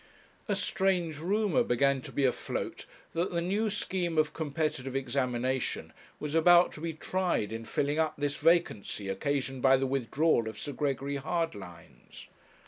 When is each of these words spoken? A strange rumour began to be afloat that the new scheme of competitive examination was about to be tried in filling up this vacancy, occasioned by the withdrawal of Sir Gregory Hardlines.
A 0.47 0.55
strange 0.55 1.19
rumour 1.19 1.63
began 1.63 2.01
to 2.01 2.11
be 2.11 2.25
afloat 2.25 2.87
that 3.13 3.31
the 3.31 3.39
new 3.39 3.69
scheme 3.69 4.17
of 4.17 4.33
competitive 4.33 4.95
examination 4.95 5.93
was 6.19 6.33
about 6.33 6.71
to 6.71 6.81
be 6.81 6.91
tried 6.93 7.53
in 7.53 7.65
filling 7.65 7.99
up 7.99 8.15
this 8.17 8.37
vacancy, 8.37 9.09
occasioned 9.09 9.61
by 9.61 9.77
the 9.77 9.85
withdrawal 9.85 10.49
of 10.49 10.57
Sir 10.57 10.71
Gregory 10.71 11.17
Hardlines. 11.17 12.29